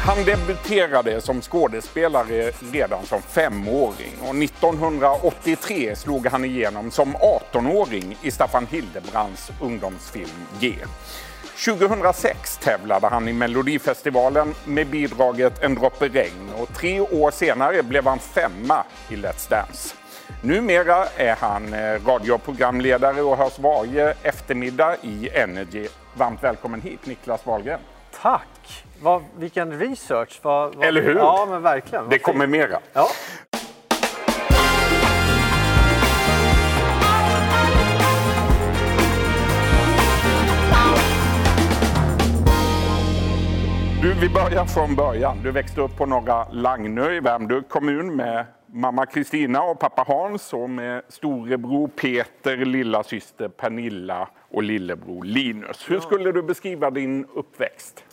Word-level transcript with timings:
Han 0.00 0.24
debuterade 0.24 1.20
som 1.20 1.42
skådespelare 1.42 2.52
redan 2.72 3.06
som 3.06 3.22
femåring 3.22 4.12
och 4.22 4.42
1983 4.42 5.96
slog 5.96 6.26
han 6.26 6.44
igenom 6.44 6.90
som 6.90 7.16
18-åring 7.16 8.16
i 8.22 8.30
Staffan 8.30 8.66
Hildebrands 8.66 9.50
ungdomsfilm 9.60 10.46
G. 10.60 10.74
2006 11.64 12.58
tävlade 12.58 13.06
han 13.06 13.28
i 13.28 13.32
Melodifestivalen 13.32 14.54
med 14.64 14.86
bidraget 14.86 15.62
En 15.62 15.74
droppe 15.74 16.08
regn 16.08 16.50
och 16.58 16.74
tre 16.74 17.00
år 17.00 17.30
senare 17.30 17.82
blev 17.82 18.06
han 18.06 18.18
femma 18.18 18.84
i 19.08 19.16
Let's 19.16 19.50
Dance. 19.50 19.94
Numera 20.42 21.06
är 21.16 21.36
han 21.36 21.74
eh, 21.74 22.06
radioprogramledare 22.06 23.22
och 23.22 23.36
hörs 23.36 23.58
varje 23.58 24.14
eftermiddag 24.22 24.96
i 25.02 25.28
Energy. 25.28 25.88
Varmt 26.14 26.42
välkommen 26.42 26.80
hit 26.80 27.06
Niklas 27.06 27.46
Wahlgren. 27.46 27.80
Tack! 28.22 28.84
Vad, 29.02 29.22
vilken 29.38 29.78
research! 29.78 30.40
Vad, 30.42 30.74
vad, 30.74 30.86
Eller 30.86 31.02
hur? 31.02 31.14
Ja, 31.14 31.46
men 31.50 31.62
verkligen. 31.62 32.08
Det 32.08 32.18
kommer 32.18 32.46
mera. 32.46 32.78
Ja. 32.92 33.08
Du, 44.02 44.14
vi 44.20 44.28
börjar 44.28 44.64
från 44.64 44.96
början. 44.96 45.42
Du 45.42 45.50
växte 45.50 45.80
upp 45.80 45.96
på 45.96 46.06
Norra 46.06 46.46
Lagnö 46.50 47.12
i 47.12 47.20
Värmdö 47.20 47.62
kommun 47.68 48.16
med 48.16 48.46
mamma 48.66 49.06
Kristina 49.06 49.62
och 49.62 49.78
pappa 49.78 50.04
Hans 50.06 50.52
och 50.52 50.70
med 50.70 51.02
storebror 51.08 51.88
Peter, 51.88 52.56
lilla 52.56 53.02
syster 53.02 53.48
Pernilla 53.48 54.28
och 54.50 54.62
lillebror 54.62 55.24
Linus. 55.24 55.90
Hur 55.90 56.00
skulle 56.00 56.32
du 56.32 56.42
beskriva 56.42 56.90
din 56.90 57.26
uppväxt? 57.34 58.04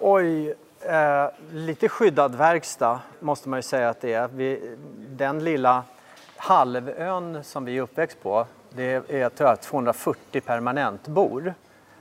Oj, 0.00 0.54
eh, 0.80 1.26
lite 1.52 1.88
skyddad 1.88 2.34
verkstad 2.34 3.00
måste 3.20 3.48
man 3.48 3.58
ju 3.58 3.62
säga 3.62 3.88
att 3.88 4.00
det 4.00 4.12
är. 4.12 4.28
Vi, 4.28 4.76
den 5.08 5.44
lilla 5.44 5.84
halvön 6.36 7.44
som 7.44 7.64
vi 7.64 7.78
är 7.78 7.82
uppväxt 7.82 8.22
på, 8.22 8.46
det 8.70 9.10
är 9.10 9.28
tror 9.28 9.48
jag, 9.48 9.60
240 9.60 10.40
permanentbor. 10.40 11.54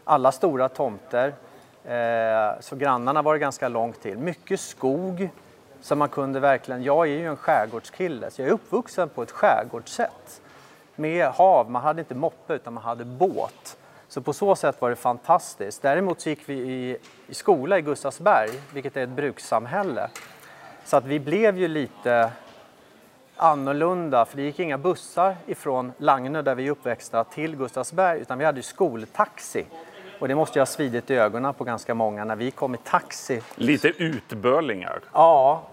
Alla 0.04 0.32
stora 0.32 0.70
tomter, 0.70 1.34
eh, 1.84 2.60
så 2.60 2.76
grannarna 2.76 3.22
var 3.22 3.34
det 3.34 3.40
ganska 3.40 3.68
långt 3.68 4.02
till. 4.02 4.18
Mycket 4.18 4.60
skog, 4.60 5.30
så 5.82 5.96
man 5.96 6.10
kunde 6.10 6.40
verkligen... 6.40 6.84
Jag 6.84 7.08
är 7.08 7.12
ju 7.12 7.28
en 7.28 7.38
skärgårdskille, 7.38 8.32
så 8.32 8.42
jag 8.42 8.50
är 8.50 8.54
uppvuxen 8.54 9.10
på 9.10 9.24
ett 9.24 9.32
skärgårdssätt. 9.32 10.42
Med 10.96 11.28
hav, 11.28 11.72
man 11.72 11.82
hade 11.82 12.02
inte 12.02 12.16
moppe 12.16 12.54
utan 12.54 12.74
man 12.74 12.84
hade 12.84 13.06
båt. 13.06 13.78
Så 14.08 14.22
på 14.22 14.34
så 14.34 14.56
sätt 14.56 14.82
var 14.82 14.90
det 14.90 14.96
fantastiskt. 14.96 15.82
Däremot 15.82 16.22
så 16.22 16.30
gick 16.30 16.50
vi 16.50 16.54
i, 16.54 16.98
i 17.28 17.34
skola 17.34 17.78
i 17.78 17.82
Gustavsberg, 17.82 18.50
vilket 18.74 18.98
är 18.98 19.04
ett 19.04 19.10
brukssamhälle. 19.10 20.10
Så 20.84 20.98
att 20.98 21.06
vi 21.06 21.20
blev 21.20 21.58
ju 21.58 21.68
lite 21.68 22.32
annorlunda, 23.36 24.26
för 24.26 24.38
det 24.38 24.44
gick 24.44 24.60
inga 24.60 24.78
bussar 24.78 25.36
ifrån 25.46 25.92
Lagnö 25.98 26.42
där 26.42 26.56
vi 26.56 26.68
är 26.68 26.72
uppväxta 26.72 27.24
till 27.24 27.56
Gustavsberg, 27.56 28.22
utan 28.22 28.38
vi 28.38 28.46
hade 28.46 28.60
ju 28.60 28.64
skoltaxi. 28.64 29.66
Och 30.20 30.28
det 30.28 30.36
måste 30.36 30.60
ju 30.60 30.62
ha 30.62 30.66
svidit 30.66 31.12
i 31.12 31.16
ögonen 31.16 31.54
på 31.54 31.64
ganska 31.64 31.94
många 31.94 32.26
när 32.26 32.36
vi 32.36 32.52
kom 32.52 32.76
i 32.76 32.78
taxi. 32.78 33.42
Lite 33.56 33.88
utbörlingar. 33.88 35.00
Ja, 35.14 35.64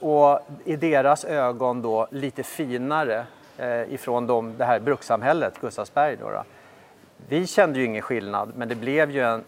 och 0.00 0.40
i 0.64 0.76
deras 0.76 1.24
ögon 1.24 1.82
då 1.82 2.08
lite 2.10 2.42
finare 2.42 3.26
eh, 3.56 3.94
ifrån 3.94 4.26
dem, 4.26 4.54
det 4.58 4.64
här 4.64 4.80
brukssamhället, 4.80 5.60
Gustavsberg. 5.60 6.16
Då, 6.16 6.30
då. 6.30 6.44
Vi 7.28 7.46
kände 7.46 7.78
ju 7.78 7.84
ingen 7.84 8.02
skillnad, 8.02 8.52
men 8.56 8.68
det, 8.68 8.74
blev 8.74 9.10
ju 9.10 9.20
en, 9.20 9.44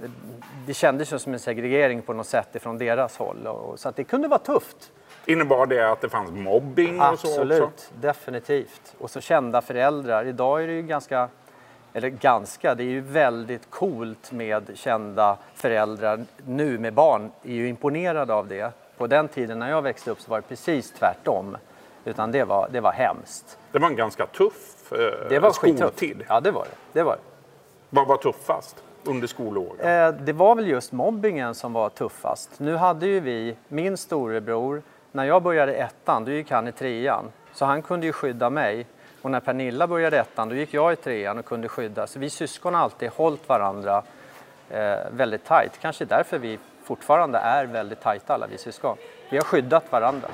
det 0.66 0.74
kändes 0.74 1.12
ju 1.12 1.18
som 1.18 1.32
en 1.32 1.38
segregering 1.38 2.02
på 2.02 2.12
något 2.12 2.26
sätt 2.26 2.56
ifrån 2.56 2.78
deras 2.78 3.16
håll. 3.16 3.46
Och, 3.46 3.80
så 3.80 3.88
att 3.88 3.96
det 3.96 4.04
kunde 4.04 4.28
vara 4.28 4.38
tufft. 4.38 4.92
Innebar 5.26 5.66
det 5.66 5.92
att 5.92 6.00
det 6.00 6.08
fanns 6.08 6.30
mobbing 6.30 7.00
och 7.00 7.06
så 7.06 7.12
också? 7.12 7.28
Absolut, 7.28 7.92
definitivt. 8.00 8.94
Och 8.98 9.10
så 9.10 9.20
kända 9.20 9.62
föräldrar. 9.62 10.24
Idag 10.24 10.62
är 10.62 10.66
det 10.66 10.72
ju 10.72 10.82
ganska, 10.82 11.28
eller 11.92 12.08
ganska, 12.08 12.74
det 12.74 12.82
är 12.82 12.90
ju 12.90 13.00
väldigt 13.00 13.70
coolt 13.70 14.32
med 14.32 14.70
kända 14.74 15.38
föräldrar 15.54 16.24
nu 16.46 16.78
med 16.78 16.94
barn. 16.94 17.30
är 17.42 17.52
ju 17.52 17.68
imponerade 17.68 18.34
av 18.34 18.48
det. 18.48 18.72
På 18.96 19.06
den 19.06 19.28
tiden 19.28 19.58
när 19.58 19.70
jag 19.70 19.82
växte 19.82 20.10
upp 20.10 20.20
så 20.20 20.30
var 20.30 20.40
det 20.40 20.48
precis 20.48 20.92
tvärtom. 20.92 21.56
Utan 22.04 22.32
det 22.32 22.44
var, 22.44 22.68
det 22.72 22.80
var 22.80 22.92
hemskt. 22.92 23.58
Det 23.72 23.78
var 23.78 23.88
en 23.88 23.96
ganska 23.96 24.26
tuff 24.26 24.92
eh, 24.92 25.28
Det 25.28 25.38
var 25.38 25.50
skoltid. 25.50 25.84
skittufft. 25.84 26.24
Ja, 26.28 26.40
det 26.40 26.50
var 26.50 26.64
det. 26.64 26.98
det, 26.98 27.02
var 27.02 27.12
det. 27.16 27.31
Vad 27.94 28.06
var 28.06 28.16
tuffast 28.16 28.84
under 29.04 29.26
skolåren? 29.26 29.80
Eh, 29.80 30.14
det 30.14 30.32
var 30.32 30.54
väl 30.54 30.68
just 30.68 30.92
mobbingen 30.92 31.54
som 31.54 31.72
var 31.72 31.88
tuffast. 31.88 32.50
Nu 32.60 32.76
hade 32.76 33.06
ju 33.06 33.20
vi, 33.20 33.56
min 33.68 33.96
storebror, 33.96 34.82
när 35.12 35.24
jag 35.24 35.42
började 35.42 35.74
ettan, 35.74 36.24
då 36.24 36.30
gick 36.30 36.50
han 36.50 36.68
i 36.68 36.72
trean. 36.72 37.24
Så 37.52 37.64
han 37.64 37.82
kunde 37.82 38.06
ju 38.06 38.12
skydda 38.12 38.50
mig. 38.50 38.86
Och 39.22 39.30
när 39.30 39.40
Pernilla 39.40 39.86
började 39.86 40.18
ettan, 40.18 40.48
då 40.48 40.54
gick 40.54 40.74
jag 40.74 40.92
i 40.92 40.96
trean 40.96 41.38
och 41.38 41.44
kunde 41.44 41.68
skydda. 41.68 42.06
Så 42.06 42.18
vi 42.18 42.30
syskon 42.30 42.74
har 42.74 42.80
alltid 42.80 43.10
hållit 43.10 43.48
varandra 43.48 44.02
eh, 44.70 44.96
väldigt 45.10 45.44
tajt. 45.44 45.78
Kanske 45.80 46.04
därför 46.04 46.38
vi 46.38 46.58
fortfarande 46.84 47.38
är 47.38 47.66
väldigt 47.66 48.00
tajta 48.00 48.34
alla 48.34 48.46
vi 48.46 48.58
syskon. 48.58 48.96
Vi 49.30 49.36
har 49.36 49.44
skyddat 49.44 49.92
varandra. 49.92 50.28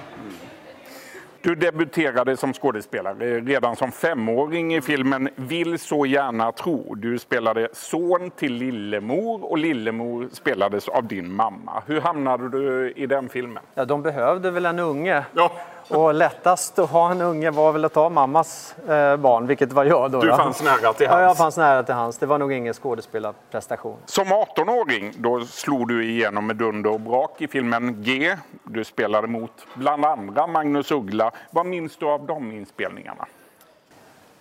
Du 1.42 1.54
debuterade 1.54 2.36
som 2.36 2.52
skådespelare 2.52 3.40
redan 3.40 3.76
som 3.76 3.92
femåring 3.92 4.74
i 4.74 4.80
filmen 4.80 5.28
Vill 5.36 5.78
så 5.78 6.06
gärna 6.06 6.52
tro. 6.52 6.94
Du 6.94 7.18
spelade 7.18 7.68
son 7.72 8.30
till 8.30 8.52
Lillemor 8.52 9.44
och 9.44 9.58
Lillemor 9.58 10.28
spelades 10.32 10.88
av 10.88 11.04
din 11.04 11.32
mamma. 11.32 11.82
Hur 11.86 12.00
hamnade 12.00 12.48
du 12.48 12.92
i 12.96 13.06
den 13.06 13.28
filmen? 13.28 13.62
Ja, 13.74 13.84
de 13.84 14.02
behövde 14.02 14.50
väl 14.50 14.66
en 14.66 14.78
unge. 14.78 15.24
Ja, 15.34 15.52
Och 15.88 16.14
lättast 16.14 16.78
att 16.78 16.90
ha 16.90 17.10
en 17.10 17.20
unge 17.20 17.50
var 17.50 17.72
väl 17.72 17.84
att 17.84 17.92
ta 17.92 18.08
mammas 18.08 18.74
eh, 18.78 19.16
barn, 19.16 19.46
vilket 19.46 19.72
var 19.72 19.84
jag 19.84 20.10
då. 20.10 20.20
du 20.20 20.28
då. 20.28 20.36
fanns 20.36 20.62
nära 20.62 20.92
till 20.92 21.06
Ja, 21.10 21.20
jag 21.20 21.36
fanns 21.36 21.56
nära 21.56 21.82
till 21.82 21.94
hans. 21.94 22.18
Det 22.18 22.26
var 22.26 22.38
nog 22.38 22.52
ingen 22.52 22.74
skådespelarprestation. 22.74 23.96
Som 24.06 24.26
18-åring 24.26 25.12
då 25.16 25.44
slog 25.44 25.88
du 25.88 26.10
igenom 26.10 26.46
med 26.46 26.56
dunder 26.56 26.90
och 26.90 27.00
brak 27.00 27.40
i 27.40 27.48
filmen 27.48 28.02
G. 28.02 28.36
Du 28.64 28.84
spelade 28.84 29.26
mot 29.26 29.66
bland 29.74 30.04
andra 30.04 30.46
Magnus 30.46 30.90
Uggla. 30.90 31.30
Vad 31.50 31.66
minns 31.66 31.96
du 31.96 32.06
av 32.06 32.26
de 32.26 32.52
inspelningarna? 32.52 33.26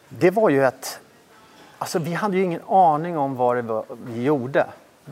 Det 0.10 0.32
var 0.32 0.50
ju 0.50 0.64
ett... 0.64 1.00
Alltså 1.78 2.00
vi 2.00 2.14
hade 2.14 2.38
ju 2.38 2.44
ingen 2.44 2.62
aning 2.68 3.18
om 3.18 3.36
vad 3.36 3.56
det 3.56 3.62
var 3.62 3.84
vi 3.90 4.24
gjorde. 4.24 4.66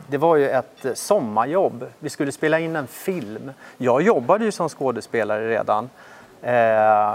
Det 0.08 0.18
var 0.18 0.36
ju 0.36 0.48
ett 0.48 0.84
eh, 0.84 0.94
sommarjobb. 0.94 1.86
Vi 1.98 2.10
skulle 2.10 2.32
spela 2.32 2.58
in 2.58 2.76
en 2.76 2.86
film. 2.86 3.52
Jag 3.76 4.02
jobbade 4.02 4.44
ju 4.44 4.52
som 4.52 4.68
skådespelare 4.68 5.48
redan. 5.48 5.90
Eh, 6.42 7.14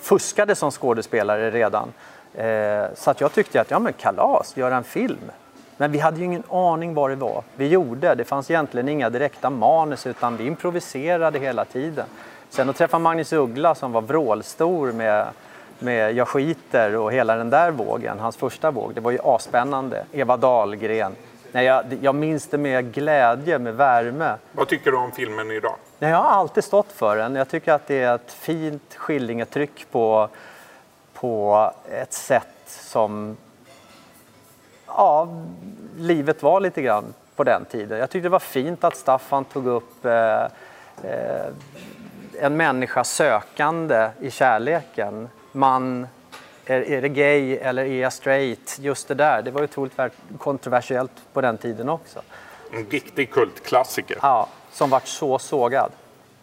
fuskade 0.00 0.54
som 0.54 0.70
skådespelare 0.70 1.50
redan. 1.50 1.92
Eh, 2.34 2.84
så 2.94 3.10
att 3.10 3.20
jag 3.20 3.32
tyckte 3.32 3.60
att, 3.60 3.70
ja 3.70 3.78
men 3.78 3.92
kalas, 3.92 4.56
göra 4.56 4.76
en 4.76 4.84
film. 4.84 5.30
Men 5.76 5.92
vi 5.92 5.98
hade 5.98 6.18
ju 6.18 6.24
ingen 6.24 6.42
aning 6.50 6.94
vad 6.94 7.10
det 7.10 7.16
var 7.16 7.42
vi 7.56 7.68
gjorde. 7.68 8.14
Det 8.14 8.24
fanns 8.24 8.50
egentligen 8.50 8.88
inga 8.88 9.10
direkta 9.10 9.50
manus 9.50 10.06
utan 10.06 10.36
vi 10.36 10.46
improviserade 10.46 11.38
hela 11.38 11.64
tiden. 11.64 12.06
Sen 12.50 12.70
att 12.70 12.76
träffa 12.76 12.98
Magnus 12.98 13.32
Uggla 13.32 13.74
som 13.74 13.92
var 13.92 14.02
vrålstor 14.02 14.92
med, 14.92 15.26
med 15.78 16.12
Jag 16.12 16.28
skiter 16.28 16.96
och 16.96 17.12
hela 17.12 17.36
den 17.36 17.50
där 17.50 17.70
vågen, 17.70 18.18
hans 18.18 18.36
första 18.36 18.70
våg, 18.70 18.94
det 18.94 19.00
var 19.00 19.10
ju 19.10 19.18
asspännande. 19.24 20.04
Eva 20.12 20.36
Dahlgren. 20.36 21.16
Nej, 21.52 21.64
jag, 21.64 21.84
jag 22.00 22.14
minns 22.14 22.46
det 22.46 22.58
med 22.58 22.92
glädje, 22.94 23.58
med 23.58 23.74
värme. 23.74 24.34
Vad 24.52 24.68
tycker 24.68 24.90
du 24.90 24.96
om 24.96 25.12
filmen 25.12 25.50
idag? 25.50 25.74
Nej, 25.98 26.10
jag 26.10 26.18
har 26.18 26.30
alltid 26.30 26.64
stått 26.64 26.92
för 26.92 27.16
den. 27.16 27.34
Jag 27.34 27.48
tycker 27.48 27.72
att 27.72 27.86
det 27.86 28.02
är 28.02 28.14
ett 28.14 28.32
fint 28.32 28.94
skillingetryck 28.94 29.86
på, 29.90 30.28
på 31.14 31.72
ett 31.90 32.12
sätt 32.12 32.46
som 32.66 33.36
ja, 34.86 35.28
livet 35.96 36.42
var 36.42 36.60
lite 36.60 36.82
grann 36.82 37.14
på 37.36 37.44
den 37.44 37.64
tiden. 37.64 37.98
Jag 37.98 38.10
tyckte 38.10 38.26
det 38.26 38.32
var 38.32 38.38
fint 38.38 38.84
att 38.84 38.96
Staffan 38.96 39.44
tog 39.44 39.66
upp 39.66 40.04
eh, 40.04 40.42
eh, 41.02 41.46
en 42.40 42.56
människa 42.56 43.04
sökande 43.04 44.08
i 44.20 44.30
kärleken. 44.30 45.28
Man, 45.52 46.06
är, 46.68 46.90
är 46.90 47.02
det 47.02 47.08
gay 47.08 47.56
eller 47.56 47.84
är 47.84 48.02
jag 48.02 48.12
straight? 48.12 48.78
Just 48.80 49.08
det 49.08 49.14
där, 49.14 49.42
det 49.42 49.50
var 49.50 49.62
otroligt 49.62 49.96
ver- 49.96 50.10
kontroversiellt 50.38 51.12
på 51.32 51.40
den 51.40 51.58
tiden 51.58 51.88
också. 51.88 52.22
En 52.72 52.86
riktig 52.90 53.30
kultklassiker. 53.30 54.18
Ja, 54.22 54.48
som 54.72 54.90
vart 54.90 55.06
så 55.06 55.38
sågad. 55.38 55.92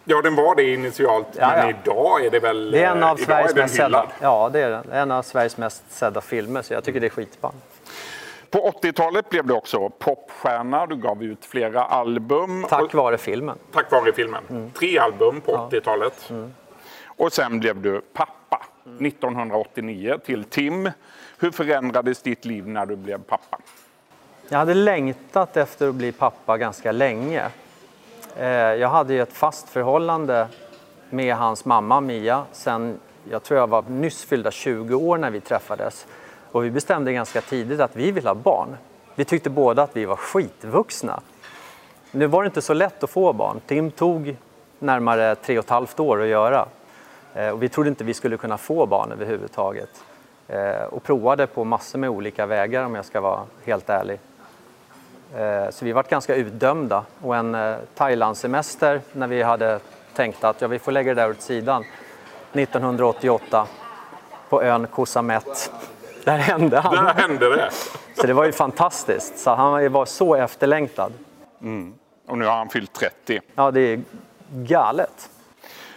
Ja, 0.04 0.22
den 0.22 0.36
var 0.36 0.56
det 0.56 0.74
initialt, 0.74 1.28
Ja, 1.40 1.50
men 1.50 1.70
ja. 1.70 1.76
idag 1.84 2.26
är 2.26 2.30
det 2.30 2.40
väl 2.40 2.72
Det 2.72 2.84
är 2.84 2.92
en 2.92 3.04
eh, 3.04 3.12
av 3.12 3.20
idag 3.20 3.28
Sveriges 3.28 3.56
mest 3.56 3.76
sedda, 3.76 4.06
ja, 4.22 4.50
det 4.54 4.60
är 4.62 4.70
den. 4.70 4.92
En 4.92 5.12
av 5.12 5.22
Sveriges 5.22 5.58
mest 5.58 5.84
sedda 5.90 6.22
filmer, 6.22 6.62
så 6.62 6.74
jag 6.74 6.84
tycker 6.84 7.00
det 7.00 7.08
är 7.08 7.10
skitspännande. 7.10 7.62
På 8.50 8.72
80-talet 8.82 9.30
blev 9.30 9.46
du 9.48 9.54
också 9.54 9.90
popstjärna. 9.90 10.86
Du 10.86 10.96
gav 10.96 11.24
ut 11.24 11.46
flera 11.46 11.84
album. 11.86 12.66
Tack 12.70 12.94
vare 12.94 13.18
filmen. 13.18 13.58
tack 13.74 13.92
vare 13.92 14.14
filmen. 14.14 14.44
Mm. 14.50 14.72
Tre 14.72 14.98
album 15.00 15.42
på 15.42 15.52
80-talet. 15.72 16.32
Och 17.08 17.34
sen 17.34 17.60
blev 17.60 17.82
du 17.82 18.02
pappa 18.14 18.32
1989 18.86 20.18
till 20.26 20.44
Tim. 20.44 20.92
Hur 21.40 21.52
förändrades 21.52 22.22
ditt 22.22 22.46
liv 22.46 22.68
när 22.68 22.86
du 22.86 22.96
blev 22.96 23.24
pappa? 23.24 23.58
Jag 24.50 24.58
hade 24.58 24.74
längtat 24.74 25.58
efter 25.58 25.90
att 25.90 25.96
bli 25.96 26.12
pappa 26.12 26.58
ganska 26.58 26.92
länge. 26.92 27.50
Eh, 28.38 28.48
jag 28.48 28.90
hade 28.90 29.14
ju 29.14 29.22
ett 29.22 29.34
fast 29.34 29.70
förhållande 29.70 30.48
med 31.10 31.36
hans 31.36 31.66
mamma 31.66 32.02
Mia 32.02 32.46
sen 32.52 33.00
jag 33.30 33.44
tror 33.44 33.60
jag 33.60 33.68
var 33.68 33.84
nyss 33.88 34.24
fyllda 34.24 34.52
20 34.52 34.96
år 34.96 35.18
när 35.18 35.32
vi 35.32 35.42
träffades. 35.42 36.08
Och 36.52 36.66
vi 36.66 36.72
bestämde 36.72 37.14
ganska 37.14 37.42
tidigt 37.42 37.80
att 37.80 37.96
vi 37.96 38.12
vill 38.12 38.28
ha 38.28 38.36
barn. 38.36 38.78
Vi 39.16 39.26
tyckte 39.26 39.50
båda 39.50 39.84
att 39.84 39.98
vi 39.98 40.06
var 40.06 40.16
skitvuxna. 40.16 41.20
Nu 42.12 42.28
var 42.28 42.44
det 42.44 42.48
inte 42.48 42.62
så 42.62 42.74
lätt 42.74 43.04
att 43.04 43.10
få 43.10 43.34
barn. 43.34 43.60
Tim 43.66 43.92
tog 43.92 44.36
närmare 44.80 45.36
tre 45.36 45.58
och 45.58 45.64
ett 45.64 45.70
halvt 45.70 46.00
år 46.00 46.22
att 46.22 46.28
göra. 46.28 46.68
Eh, 47.36 47.50
och 47.50 47.64
vi 47.64 47.70
trodde 47.70 47.90
inte 47.90 48.04
vi 48.04 48.14
skulle 48.14 48.38
kunna 48.38 48.58
få 48.58 48.86
barn 48.86 49.12
överhuvudtaget. 49.12 50.04
Eh, 50.48 50.84
och 50.84 51.04
provade 51.04 51.48
på 51.48 51.64
massor 51.64 52.00
med 52.00 52.10
olika 52.10 52.46
vägar 52.46 52.86
om 52.86 52.96
jag 52.96 53.06
ska 53.06 53.22
vara 53.22 53.42
helt 53.66 53.90
ärlig. 53.90 54.20
Eh, 55.36 55.70
så 55.70 55.86
vi 55.86 55.92
var 55.92 56.04
ganska 56.04 56.36
utdömda. 56.36 57.04
Och 57.22 57.36
en 57.36 57.76
Thailandssemester 57.96 59.02
när 59.14 59.28
vi 59.28 59.44
hade 59.44 59.80
tänkt 60.14 60.44
att 60.44 60.62
ja, 60.62 60.68
vi 60.68 60.80
får 60.80 60.92
lägga 60.92 61.14
det 61.14 61.22
där 61.22 61.30
åt 61.30 61.42
sidan 61.42 61.84
1988 62.54 63.68
på 64.50 64.64
ön 64.64 64.88
Koh 64.88 65.06
Samet. 65.06 65.72
Där 66.24 66.38
hände 66.38 66.80
han. 66.80 67.06
Där 67.06 67.14
hände 67.14 67.56
det. 67.56 67.70
Så 68.16 68.28
det 68.28 68.34
var 68.34 68.46
ju 68.46 68.52
fantastiskt. 68.52 69.38
Så 69.38 69.56
han 69.56 69.92
var 69.92 70.06
så 70.06 70.36
efterlängtad. 70.36 71.14
Mm. 71.62 71.94
Och 72.28 72.38
nu 72.38 72.46
har 72.46 72.56
han 72.56 72.70
fyllt 72.70 72.94
30. 72.94 73.42
Ja, 73.56 73.72
det 73.72 73.82
är 73.82 74.02
galet. 74.50 75.30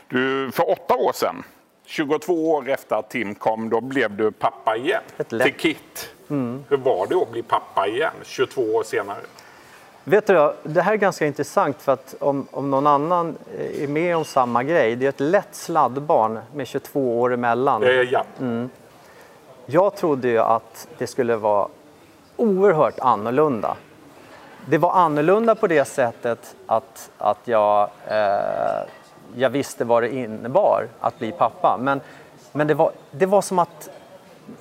Du, 0.08 0.50
för 0.52 0.70
åtta 0.70 0.96
år 0.96 1.12
sedan, 1.12 1.42
22 1.84 2.50
år 2.50 2.68
efter 2.68 2.96
att 2.96 3.10
Tim 3.10 3.34
kom, 3.34 3.68
då 3.68 3.80
blev 3.80 4.16
du 4.16 4.30
pappa 4.30 4.76
igen. 4.76 5.02
Till 5.28 5.54
Kit. 5.58 6.10
Mm. 6.30 6.64
Hur 6.68 6.76
var 6.76 7.06
det 7.06 7.14
att 7.14 7.30
bli 7.30 7.42
pappa 7.42 7.86
igen, 7.86 8.12
22 8.24 8.62
år 8.62 8.82
senare? 8.82 9.18
Vet 10.04 10.26
du, 10.26 10.52
det 10.62 10.82
här 10.82 10.92
är 10.92 10.96
ganska 10.96 11.26
intressant 11.26 11.82
för 11.82 11.92
att 11.92 12.14
om, 12.18 12.46
om 12.50 12.70
någon 12.70 12.86
annan 12.86 13.36
är 13.80 13.88
med 13.88 14.16
om 14.16 14.24
samma 14.24 14.62
grej, 14.62 14.96
det 14.96 15.04
är 15.04 15.08
ett 15.08 15.20
lätt 15.20 15.54
sladdbarn 15.54 16.38
med 16.54 16.66
22 16.66 17.20
år 17.20 17.32
emellan. 17.32 17.82
Eh, 17.82 17.90
ja. 17.90 18.24
Mm. 18.40 18.70
Jag 19.66 19.96
trodde 19.96 20.28
ju 20.28 20.38
att 20.38 20.88
det 20.98 21.06
skulle 21.06 21.36
vara 21.36 21.68
oerhört 22.36 22.98
annorlunda. 22.98 23.76
Det 24.66 24.78
var 24.78 24.92
annorlunda 24.92 25.54
på 25.54 25.66
det 25.66 25.84
sättet 25.84 26.54
att, 26.66 27.10
att 27.18 27.38
jag, 27.44 27.90
eh, 28.06 28.88
jag 29.36 29.50
visste 29.50 29.84
vad 29.84 30.02
det 30.02 30.14
innebar 30.14 30.88
att 31.00 31.18
bli 31.18 31.32
pappa. 31.32 31.78
Men, 31.80 32.00
men 32.52 32.66
det, 32.66 32.74
var, 32.74 32.92
det 33.10 33.26
var 33.26 33.42
som 33.42 33.58
att 33.58 33.88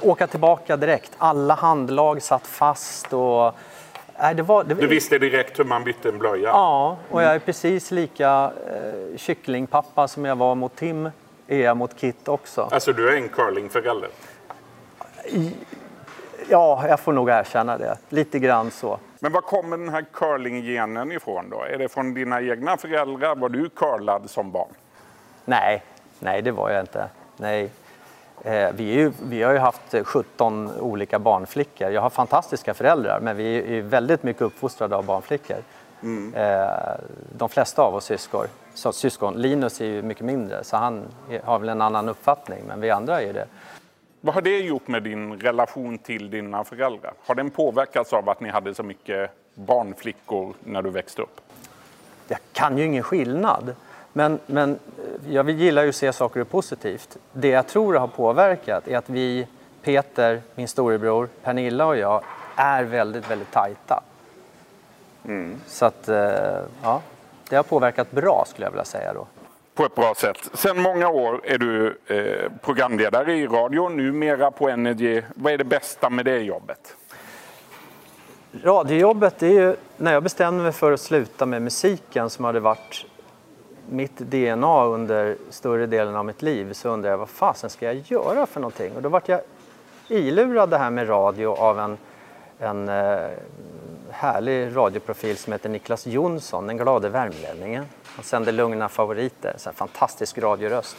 åka 0.02 0.28
tillbaka 0.28 0.78
direkt. 0.78 1.12
Alla 1.18 1.54
handlag 1.54 2.22
satt 2.22 2.48
fast. 2.48 3.14
och 3.14 3.56
Nej, 4.19 4.36
det 4.36 4.44
var, 4.44 4.64
det... 4.64 4.74
Du 4.74 4.88
visste 4.88 5.18
direkt 5.18 5.60
hur 5.60 5.64
man 5.64 5.84
bytte 5.84 6.10
en 6.10 6.18
blöja? 6.18 6.50
Ja, 6.50 6.98
och 7.10 7.24
jag 7.24 7.36
är 7.36 7.40
precis 7.40 7.92
lika 7.92 8.52
eh, 8.68 9.18
kycklingpappa 9.18 10.08
som 10.08 10.25
jag 10.25 10.36
var 10.36 10.56
mot 10.56 10.75
Tim, 10.75 11.10
är 11.48 11.60
jag 11.60 11.78
mot 11.78 12.00
Kit 12.00 12.28
också. 12.28 12.69
Alltså 12.72 12.94
du 12.94 13.10
är 13.10 13.16
en 13.16 13.30
curlingförälder? 13.30 14.10
Ja, 16.50 16.88
jag 16.88 17.00
får 17.00 17.14
nog 17.14 17.30
erkänna 17.30 17.78
det. 17.78 17.98
Lite 18.10 18.40
grann 18.40 18.72
så. 18.72 19.00
Men 19.20 19.32
var 19.32 19.42
kommer 19.42 19.78
den 19.78 19.90
här 19.90 20.06
curlinggenen 20.14 21.12
ifrån 21.12 21.50
då? 21.50 21.64
Är 21.64 21.78
det 21.78 21.90
från 21.90 22.14
dina 22.14 22.42
egna 22.42 22.78
föräldrar? 22.78 23.36
Var 23.36 23.50
du 23.50 23.70
curlad 23.70 24.30
som 24.30 24.52
barn? 24.52 24.70
Nej, 25.46 25.84
nej 26.20 26.42
det 26.42 26.52
var 26.52 26.70
jag 26.70 26.84
inte. 26.84 27.10
Nej. 27.38 27.70
Eh, 28.44 28.72
vi, 28.74 28.84
ju, 28.84 29.12
vi, 29.24 29.44
har 29.44 29.54
ju 29.54 29.60
haft 29.60 29.96
17 30.04 30.72
olika 30.80 31.20
barnflickor. 31.20 31.90
Jag 31.90 32.02
har 32.02 32.10
fantastiska 32.10 32.74
föräldrar 32.74 33.20
men 33.20 33.38
vi 33.38 33.78
är 33.78 33.82
väldigt 33.82 34.24
mycket 34.24 34.42
uppfostrade 34.42 34.96
av 34.96 35.06
barnflickor. 35.06 35.58
Mm. 36.04 36.34
Eh, 36.34 36.68
de 37.38 37.50
flesta 37.50 37.82
av 37.82 37.96
oss 37.96 38.06
syskon, 38.06 38.46
så, 38.74 38.92
syskon. 38.92 39.34
Linus 39.34 39.82
är 39.82 39.86
ju 39.86 40.02
mycket 40.02 40.26
mindre 40.26 40.64
så 40.64 40.78
han 40.78 41.04
har 41.44 41.60
väl 41.60 41.70
en 41.70 41.82
annan 41.82 42.10
uppfattning 42.10 42.64
men 42.68 42.82
vi 42.82 42.90
andra 42.90 43.22
är 43.22 43.34
det. 43.34 43.46
Vad 44.22 44.36
har 44.36 44.42
det 44.42 44.60
gjort 44.60 44.88
med 44.88 45.04
din 45.04 45.40
relation 45.40 45.98
till 45.98 46.30
dina 46.30 46.64
föräldrar? 46.64 47.14
Har 47.25 47.36
den 47.36 47.50
påverkats 47.50 48.14
av 48.14 48.30
att 48.30 48.40
ni 48.40 48.50
hade 48.50 48.75
så 48.75 48.84
mycket 48.84 49.31
barnflickor 49.54 50.54
när 50.64 50.81
du 50.81 50.90
växte 50.90 51.22
upp? 51.22 51.42
Jag 52.28 52.40
kan 52.54 52.78
ju 52.78 52.86
ingen 52.86 53.04
skillnad. 53.04 53.75
Men, 54.14 54.40
men 54.46 54.72
eh, 54.72 55.34
jag 55.34 55.50
gillar 55.50 55.84
ju 55.84 55.90
att 55.90 55.96
se 55.96 56.14
saker 56.14 56.44
positivt. 56.44 57.18
Det 57.34 57.48
jag 57.48 57.68
tror 57.68 57.94
har 57.94 58.08
påverkat 58.08 58.88
är 58.88 58.98
att 58.98 59.10
vi, 59.10 59.48
Peter, 59.81 60.42
min 60.56 60.68
storebror, 60.68 61.30
Pernilla 61.44 61.86
och 61.86 61.98
jag 61.98 62.24
är 62.56 62.84
väldigt, 62.84 63.31
väldigt 63.31 63.52
tajta. 63.52 64.04
Mm. 65.25 65.62
Så 65.68 65.86
att, 65.86 66.10
eh, 66.10 66.60
ja, 66.84 67.02
det 67.50 67.56
har 67.56 67.64
påverkat 67.64 68.12
bra 68.12 68.46
skulle 68.48 68.66
jag 68.66 68.72
vilja 68.72 68.86
säga 68.86 69.14
då. 69.14 69.28
På 69.78 69.86
ett 69.86 69.96
bra 69.96 70.14
sätt. 70.16 70.50
Sen 70.54 70.82
många 70.82 71.10
år 71.10 71.42
är 71.44 71.58
du 71.58 71.98
eh, 72.08 72.52
programledare 72.62 73.34
i 73.34 73.48
radio, 73.48 73.90
numera 73.90 74.52
på 74.52 74.70
Energy. 74.70 75.22
Vad 75.36 75.54
är 75.54 75.58
det 75.58 75.64
bästa 75.64 76.10
med 76.10 76.26
det 76.26 76.40
jobbet? 76.40 76.96
Radiojobbet, 78.64 79.44
är 79.44 79.48
ju 79.48 79.76
när 79.98 80.14
jag 80.14 80.24
bestämde 80.24 80.64
mig 80.64 80.72
för 80.72 80.92
att 80.92 81.02
sluta 81.02 81.46
med 81.46 81.62
musiken 81.62 82.30
som 82.30 82.46
hade 82.46 82.60
varit 82.60 83.06
mitt 83.90 84.18
DNA 84.18 84.86
under 84.86 85.36
större 85.50 85.86
delen 85.86 86.16
av 86.16 86.26
mitt 86.26 86.42
liv 86.42 86.74
så 86.74 86.90
undrade 86.90 87.14
jag 87.14 87.18
vad 87.18 87.30
fasen 87.30 87.70
ska 87.70 87.86
jag 87.86 88.04
göra 88.06 88.46
för 88.46 88.60
någonting? 88.60 88.96
Och 88.96 89.02
då 89.02 89.10
vart 89.10 89.30
jag 89.30 89.42
ilurad 90.08 90.70
det 90.70 90.78
här 90.78 90.90
med 90.90 91.10
radio 91.10 91.48
av 91.48 91.80
en, 91.80 91.98
en 92.60 92.90
eh, 92.90 93.30
härlig 94.18 94.75
radioprofil 94.75 95.38
som 95.38 95.54
heter 95.54 95.69
Niklas 95.69 96.08
Jonsson, 96.08 96.68
den 96.68 96.78
glade 96.78 97.10
värmlänningen. 97.10 97.86
Han 98.04 98.24
sänder 98.24 98.52
lugna 98.52 98.90
favoriter, 98.90 99.56
en 99.68 99.74
fantastisk 99.74 100.38
radioröst. 100.38 100.98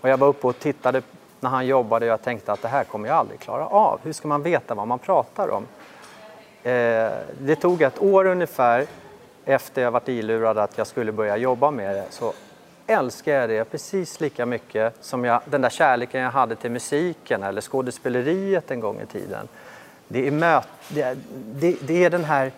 Och 0.00 0.08
jag 0.08 0.16
var 0.16 0.28
uppe 0.28 0.46
och 0.46 0.58
tittade 0.58 1.02
när 1.40 1.50
han 1.50 1.66
jobbade 1.66 2.06
och 2.06 2.12
jag 2.12 2.22
tänkte 2.22 2.52
att 2.52 2.62
det 2.62 2.68
här 2.68 2.84
kommer 2.84 3.08
jag 3.08 3.16
aldrig 3.16 3.40
klara 3.40 3.66
av. 3.66 4.00
Hur 4.02 4.12
ska 4.12 4.28
man 4.28 4.42
veta 4.42 4.74
vad 4.74 4.88
man 4.88 4.98
pratar 4.98 5.48
om? 5.48 5.66
Eh, 6.62 7.10
det 7.40 7.56
tog 7.60 7.82
ett 7.82 8.02
år 8.02 8.24
ungefär 8.24 8.86
efter 9.44 9.82
jag 9.82 9.90
varit 9.90 10.08
ilurad 10.08 10.58
att 10.58 10.78
jag 10.78 10.86
skulle 10.86 11.12
börja 11.12 11.36
jobba 11.36 11.70
med 11.70 11.96
det 11.96 12.06
så 12.10 12.32
älskar 12.86 13.32
jag 13.32 13.48
det 13.48 13.64
precis 13.64 14.20
lika 14.20 14.46
mycket 14.46 14.94
som 15.00 15.24
jag, 15.24 15.40
den 15.44 15.60
där 15.60 15.70
kärleken 15.70 16.20
jag 16.20 16.30
hade 16.30 16.56
till 16.56 16.70
musiken 16.70 17.42
eller 17.42 17.60
skådespeleriet 17.60 18.70
en 18.70 18.80
gång 18.80 19.00
i 19.00 19.06
tiden. 19.06 19.48
Det 20.08 20.26
är, 20.26 20.30
möt, 20.30 20.68
det, 20.88 21.02
är, 21.02 21.16
det, 21.54 21.76
det 21.80 22.04
är 22.04 22.10
den 22.10 22.24
här, 22.24 22.52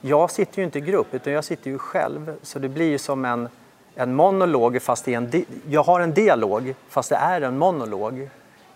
jag 0.00 0.30
sitter 0.30 0.58
ju 0.58 0.64
inte 0.64 0.78
i 0.78 0.82
grupp 0.82 1.14
utan 1.14 1.32
jag 1.32 1.44
sitter 1.44 1.70
ju 1.70 1.78
själv 1.78 2.36
så 2.42 2.58
det 2.58 2.68
blir 2.68 2.98
som 2.98 3.24
en, 3.24 3.48
en 3.94 4.14
monolog 4.14 4.82
fast 4.82 5.04
det 5.04 5.14
är 5.14 5.18
en, 5.18 5.44
jag 5.68 5.82
har 5.82 6.00
en 6.00 6.14
dialog 6.14 6.74
fast 6.88 7.08
det 7.08 7.16
är 7.16 7.40
en 7.40 7.58
monolog. 7.58 8.28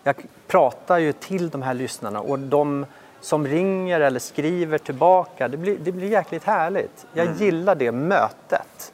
Jag 0.03 0.15
pratar 0.47 0.97
ju 0.97 1.13
till 1.13 1.49
de 1.49 1.61
här 1.61 1.73
lyssnarna 1.73 2.21
och 2.21 2.39
de 2.39 2.85
som 3.21 3.47
ringer 3.47 3.99
eller 3.99 4.19
skriver 4.19 4.77
tillbaka. 4.77 5.47
Det 5.47 5.57
blir, 5.57 5.77
det 5.79 5.91
blir 5.91 6.07
jäkligt 6.07 6.43
härligt. 6.43 7.05
Jag 7.13 7.25
mm. 7.25 7.37
gillar 7.39 7.75
det 7.75 7.91
mötet. 7.91 8.93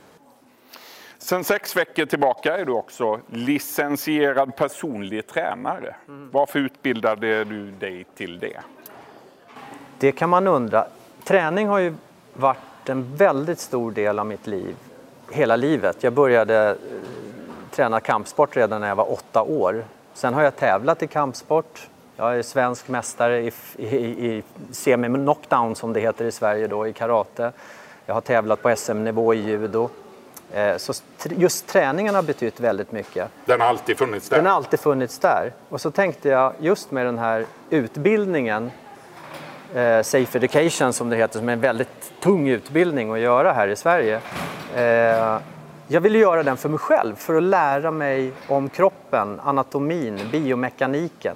Sen 1.17 1.43
sex 1.43 1.75
veckor 1.75 2.05
tillbaka 2.05 2.57
är 2.57 2.65
du 2.65 2.71
också 2.71 3.19
licensierad 3.27 4.55
personlig 4.55 5.27
tränare. 5.27 5.95
Mm. 6.07 6.29
Varför 6.31 6.59
utbildade 6.59 7.43
du 7.43 7.71
dig 7.71 8.05
till 8.15 8.39
det? 8.39 8.59
Det 9.99 10.11
kan 10.11 10.29
man 10.29 10.47
undra. 10.47 10.85
Träning 11.23 11.67
har 11.67 11.79
ju 11.79 11.93
varit 12.33 12.89
en 12.89 13.15
väldigt 13.15 13.59
stor 13.59 13.91
del 13.91 14.19
av 14.19 14.25
mitt 14.25 14.47
liv, 14.47 14.75
hela 15.31 15.55
livet. 15.55 16.03
Jag 16.03 16.13
började 16.13 16.69
eh, 16.69 16.75
träna 17.71 17.99
kampsport 17.99 18.57
redan 18.57 18.81
när 18.81 18.87
jag 18.87 18.95
var 18.95 19.11
åtta 19.11 19.41
år. 19.41 19.83
Sen 20.13 20.33
har 20.33 20.43
jag 20.43 20.55
tävlat 20.55 21.03
i 21.03 21.07
kampsport 21.07 21.89
jag 22.19 22.37
är 22.37 22.41
svensk 22.41 22.87
mästare 22.87 23.41
i, 23.41 23.51
i, 23.77 23.87
i 24.27 24.43
semi-knockdown 24.71 25.75
som 25.75 25.93
det 25.93 25.99
heter 25.99 26.25
i 26.25 26.31
Sverige 26.31 26.67
då, 26.67 26.87
i 26.87 26.93
karate. 26.93 27.51
Jag 28.05 28.13
har 28.13 28.21
tävlat 28.21 28.61
på 28.61 28.75
SM-nivå 28.75 29.33
i 29.33 29.37
judo. 29.37 29.89
Eh, 30.51 30.77
så 30.77 30.93
just 31.23 31.67
träningen 31.67 32.15
har 32.15 32.21
betytt 32.21 32.59
väldigt 32.59 32.91
mycket. 32.91 33.29
Den 33.45 33.61
har 33.61 33.67
alltid 33.67 33.97
funnits 33.97 34.29
där? 34.29 34.37
Den 34.37 34.45
har 34.45 34.53
alltid 34.53 34.79
funnits 34.79 35.19
där. 35.19 35.53
Och 35.69 35.81
så 35.81 35.91
tänkte 35.91 36.29
jag 36.29 36.53
just 36.59 36.91
med 36.91 37.05
den 37.05 37.17
här 37.17 37.45
utbildningen, 37.69 38.71
eh, 39.73 40.01
Safe 40.01 40.37
Education 40.37 40.93
som 40.93 41.09
det 41.09 41.15
heter, 41.15 41.39
som 41.39 41.49
är 41.49 41.53
en 41.53 41.61
väldigt 41.61 42.13
tung 42.19 42.47
utbildning 42.47 43.11
att 43.11 43.19
göra 43.19 43.53
här 43.53 43.67
i 43.67 43.75
Sverige. 43.75 44.21
Eh, 44.75 45.37
jag 45.87 46.01
ville 46.01 46.17
göra 46.19 46.43
den 46.43 46.57
för 46.57 46.69
mig 46.69 46.79
själv, 46.79 47.15
för 47.15 47.35
att 47.35 47.43
lära 47.43 47.91
mig 47.91 48.31
om 48.47 48.69
kroppen, 48.69 49.39
anatomin, 49.39 50.19
biomekaniken 50.31 51.35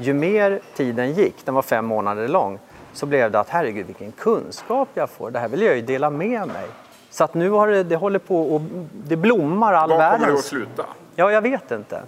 ju 0.00 0.14
mer 0.14 0.60
tiden 0.74 1.12
gick, 1.12 1.34
den 1.44 1.54
var 1.54 1.62
fem 1.62 1.84
månader 1.84 2.28
lång, 2.28 2.58
så 2.92 3.06
blev 3.06 3.30
det 3.30 3.40
att 3.40 3.48
herregud 3.48 3.86
vilken 3.86 4.12
kunskap 4.12 4.88
jag 4.94 5.10
får. 5.10 5.30
Det 5.30 5.38
här 5.38 5.48
vill 5.48 5.62
jag 5.62 5.76
ju 5.76 5.82
dela 5.82 6.10
med 6.10 6.46
mig. 6.46 6.66
Så 7.10 7.24
att 7.24 7.34
nu 7.34 7.50
har 7.50 7.68
det, 7.68 7.82
det 7.82 7.96
håller 7.96 8.18
på 8.18 8.54
och 8.54 8.60
det 8.92 9.16
blommar 9.16 9.72
all 9.72 9.90
världens... 9.90 10.10
Var 10.10 10.18
kommer 10.18 10.32
du 10.32 10.38
att 10.38 10.44
sluta? 10.44 10.84
Ja, 11.16 11.32
jag 11.32 11.42
vet 11.42 11.70
inte. 11.70 12.02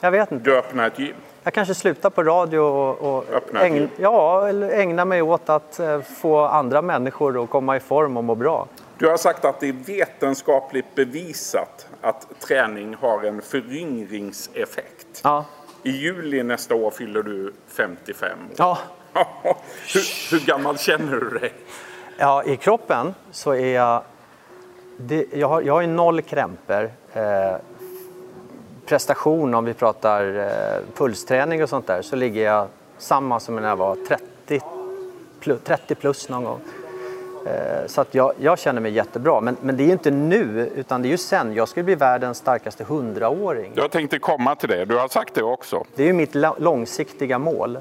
Jag 0.00 0.10
vet 0.10 0.32
inte. 0.32 0.50
Du 0.50 0.58
öppnar 0.58 0.86
ett 0.86 0.98
gym? 0.98 1.14
Jag 1.42 1.54
kanske 1.54 1.74
slutar 1.74 2.10
på 2.10 2.22
radio 2.22 2.58
och, 2.58 3.16
och 3.16 3.24
ägna, 3.54 3.88
ja, 3.96 4.48
ägna 4.70 5.04
mig 5.04 5.22
åt 5.22 5.48
att 5.48 5.80
eh, 5.80 6.00
få 6.00 6.38
andra 6.38 6.82
människor 6.82 7.44
att 7.44 7.50
komma 7.50 7.76
i 7.76 7.80
form 7.80 8.16
och 8.16 8.24
må 8.24 8.34
bra. 8.34 8.68
Du 8.98 9.08
har 9.08 9.16
sagt 9.16 9.44
att 9.44 9.60
det 9.60 9.68
är 9.68 9.72
vetenskapligt 9.72 10.94
bevisat 10.94 11.86
att 12.00 12.26
träning 12.40 12.94
har 13.00 13.24
en 13.24 13.42
föryngringseffekt. 13.42 15.20
Ja. 15.24 15.44
I 15.82 15.90
juli 15.90 16.42
nästa 16.42 16.74
år 16.74 16.90
fyller 16.90 17.22
du 17.22 17.52
55 17.68 18.30
år. 18.30 18.36
Ja. 18.56 18.78
hur, 19.94 20.30
hur 20.30 20.46
gammal 20.46 20.78
känner 20.78 21.16
du 21.16 21.38
dig? 21.38 21.52
ja, 22.18 22.44
i 22.44 22.56
kroppen 22.56 23.14
så 23.30 23.54
är 23.54 23.74
jag... 23.74 24.02
Det, 24.96 25.26
jag, 25.32 25.48
har, 25.48 25.62
jag 25.62 25.74
har 25.74 25.86
noll 25.86 26.22
krämpor. 26.22 26.90
Eh, 27.12 27.54
prestation, 28.92 29.54
om 29.54 29.64
vi 29.64 29.74
pratar 29.74 30.38
eh, 30.38 30.96
pulsträning 30.96 31.62
och 31.62 31.68
sånt 31.68 31.86
där, 31.86 32.02
så 32.02 32.16
ligger 32.16 32.44
jag 32.44 32.66
samma 32.98 33.40
som 33.40 33.56
när 33.56 33.68
jag 33.68 33.76
var 33.76 33.96
30 34.08 34.60
plus, 35.40 35.60
30 35.64 35.94
plus 35.94 36.28
någon 36.28 36.44
gång. 36.44 36.60
Eh, 37.46 37.86
så 37.86 38.00
att 38.00 38.14
jag, 38.14 38.32
jag 38.38 38.58
känner 38.58 38.80
mig 38.80 38.92
jättebra. 38.92 39.40
Men, 39.40 39.56
men 39.60 39.76
det 39.76 39.82
är 39.82 39.92
inte 39.92 40.10
nu, 40.10 40.70
utan 40.76 41.02
det 41.02 41.08
är 41.08 41.10
ju 41.10 41.16
sen. 41.16 41.54
Jag 41.54 41.68
skulle 41.68 41.84
bli 41.84 41.94
världens 41.94 42.38
starkaste 42.38 42.84
hundraåring. 42.84 43.72
Jag 43.74 43.90
tänkte 43.90 44.18
komma 44.18 44.54
till 44.54 44.68
det. 44.68 44.84
Du 44.84 44.98
har 44.98 45.08
sagt 45.08 45.34
det 45.34 45.42
också. 45.42 45.84
Det 45.94 46.02
är 46.02 46.06
ju 46.06 46.12
mitt 46.12 46.34
långsiktiga 46.58 47.38
mål. 47.38 47.78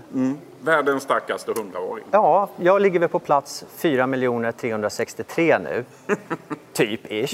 Världens 0.62 1.03
starkaste 1.03 1.53
hundraåring. 1.58 2.06
Ja, 2.12 2.50
jag 2.58 2.82
ligger 2.82 3.00
väl 3.00 3.10
på 3.10 3.20
plats 3.20 3.65
4 3.75 4.51
363 4.51 5.60
nu. 5.60 5.86
typ 6.74 7.12
ish. 7.12 7.34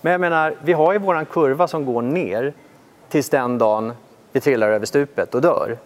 Men 0.00 0.12
jag 0.12 0.20
menar, 0.20 0.54
vi 0.62 0.72
har 0.72 0.92
ju 0.92 0.98
våran 0.98 1.26
kurva 1.26 1.68
som 1.68 1.84
går 1.84 2.02
ner 2.02 2.54
tills 3.12 3.28
den 3.28 3.58
dagen 3.58 3.92
vi 4.32 4.40
trillar 4.40 4.68
över 4.68 4.86
stupet 4.86 5.34
och 5.34 5.40
dör. 5.40 5.76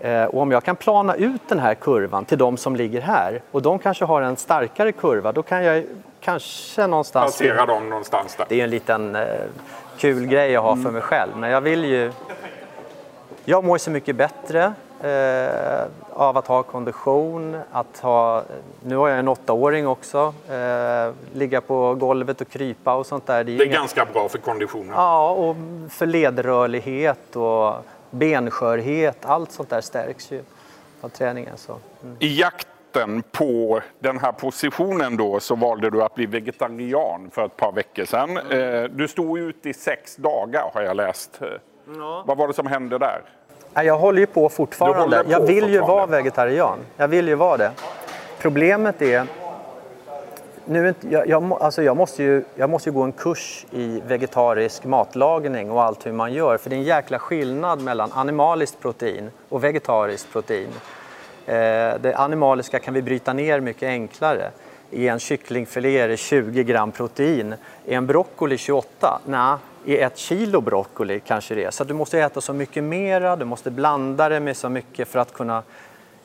Eh, 0.00 0.24
och 0.24 0.40
om 0.40 0.50
jag 0.50 0.64
kan 0.64 0.76
plana 0.76 1.14
ut 1.14 1.40
den 1.48 1.58
här 1.58 1.74
kurvan 1.74 2.24
till 2.24 2.38
de 2.38 2.56
som 2.56 2.76
ligger 2.76 3.00
här 3.00 3.42
och 3.50 3.62
de 3.62 3.78
kanske 3.78 4.04
har 4.04 4.22
en 4.22 4.36
starkare 4.36 4.92
kurva, 4.92 5.32
då 5.32 5.42
kan 5.42 5.64
jag 5.64 5.84
kanske 6.20 6.86
någonstans... 6.86 7.32
Passera 7.32 7.66
dem 7.66 7.88
någonstans 7.88 8.36
där. 8.36 8.46
Det 8.48 8.60
är 8.60 8.64
en 8.64 8.70
liten 8.70 9.16
eh, 9.16 9.26
kul 9.96 10.26
grej 10.26 10.50
jag 10.50 10.62
har 10.62 10.76
för 10.76 10.90
mig 10.90 11.02
själv, 11.02 11.36
men 11.36 11.50
jag 11.50 11.60
vill 11.60 11.84
ju... 11.84 12.12
Jag 13.44 13.64
mår 13.64 13.78
så 13.78 13.90
mycket 13.90 14.16
bättre 14.16 14.72
eh, 15.02 15.84
av 16.12 16.36
att 16.36 16.46
ha 16.46 16.62
kondition, 16.62 17.60
att 17.72 17.98
ha... 17.98 18.42
Nu 18.84 18.96
har 18.96 19.08
jag 19.08 19.18
en 19.18 19.28
åttaåring 19.28 19.86
också. 19.86 20.34
Eh, 20.50 21.12
ligga 21.34 21.60
på 21.60 21.94
golvet 21.94 22.40
och 22.40 22.48
krypa 22.48 22.94
och 22.94 23.06
sånt 23.06 23.26
där. 23.26 23.34
är 23.34 23.44
ju 23.44 23.56
Det 23.58 23.64
är 23.64 23.66
inga- 23.66 23.74
ganska 23.76 24.04
bra 24.12 24.28
för 24.28 24.38
konditionen. 24.38 24.92
Ja, 24.96 25.30
och 25.30 25.56
för 25.90 26.06
ledrörlighet 26.06 27.36
och 27.36 27.74
benskörhet. 28.10 29.18
Allt 29.26 29.52
sånt 29.52 29.70
där 29.70 29.80
stärks 29.80 30.32
ju 30.32 30.42
av 31.00 31.08
träningen. 31.08 31.56
Så. 31.56 31.72
Mm. 32.02 32.16
I 32.18 32.40
jakten 32.40 33.22
på 33.32 33.80
den 33.98 34.18
här 34.18 34.32
positionen 34.32 35.16
då 35.16 35.40
så 35.40 35.54
valde 35.54 35.90
du 35.90 36.02
att 36.02 36.14
bli 36.14 36.26
vegetarian 36.26 37.30
för 37.32 37.44
ett 37.46 37.56
par 37.56 37.72
veckor 37.72 38.04
sedan. 38.04 38.36
Eh, 38.36 38.84
Du 38.84 39.08
stod 39.08 39.38
ut 39.38 39.66
i 39.66 39.74
sex 39.74 40.16
dagar 40.16 40.70
har 40.74 40.82
jag 40.82 40.96
läst. 40.96 41.40
Vad 42.24 42.36
var 42.36 42.48
det 42.48 42.54
som 42.54 42.66
hände 42.66 42.98
där? 42.98 43.22
Jag 43.82 43.98
håller 43.98 44.20
ju 44.20 44.26
på 44.26 44.48
fortfarande. 44.48 45.00
håller 45.00 45.24
på 45.24 45.30
jag 45.30 45.46
vill 45.46 45.68
ju 45.68 45.80
vara 45.80 46.06
vegetarian. 46.06 46.78
Jag 46.96 47.08
vill 47.08 47.28
ju 47.28 47.34
vara 47.34 47.56
det. 47.56 47.70
Problemet 48.38 49.02
är... 49.02 49.26
Nu 50.64 50.94
jag, 51.00 51.28
jag, 51.28 51.52
alltså 51.52 51.82
jag, 51.82 51.96
måste 51.96 52.22
ju, 52.22 52.44
jag 52.54 52.70
måste 52.70 52.88
ju 52.88 52.94
gå 52.94 53.02
en 53.02 53.12
kurs 53.12 53.66
i 53.70 54.02
vegetarisk 54.06 54.84
matlagning 54.84 55.70
och 55.70 55.82
allt 55.82 56.06
hur 56.06 56.12
man 56.12 56.32
gör. 56.32 56.58
För 56.58 56.70
det 56.70 56.76
är 56.76 56.78
en 56.78 56.82
jäkla 56.82 57.18
skillnad 57.18 57.80
mellan 57.82 58.12
animaliskt 58.12 58.80
protein 58.80 59.30
och 59.48 59.64
vegetariskt 59.64 60.32
protein. 60.32 60.68
Eh, 61.46 61.54
det 62.00 62.14
animaliska 62.16 62.78
kan 62.78 62.94
vi 62.94 63.02
bryta 63.02 63.32
ner 63.32 63.60
mycket 63.60 63.86
enklare. 63.86 64.50
I 64.90 65.08
en 65.08 65.18
kycklingfilé 65.18 65.98
är 65.98 66.08
det 66.08 66.16
20 66.16 66.64
gram 66.64 66.92
protein. 66.92 67.54
I 67.84 67.94
en 67.94 68.06
broccoli 68.06 68.58
28? 68.58 69.20
Nej, 69.26 69.56
i 69.88 69.98
ett 69.98 70.18
kilo 70.18 70.60
broccoli 70.60 71.20
kanske 71.20 71.54
det 71.54 71.64
är. 71.64 71.70
Så 71.70 71.82
att 71.82 71.88
du 71.88 71.94
måste 71.94 72.18
äta 72.18 72.40
så 72.40 72.52
mycket 72.52 72.84
mera, 72.84 73.36
du 73.36 73.44
måste 73.44 73.70
blanda 73.70 74.28
det 74.28 74.40
med 74.40 74.56
så 74.56 74.68
mycket 74.68 75.08
för 75.08 75.18
att 75.18 75.32
kunna... 75.32 75.62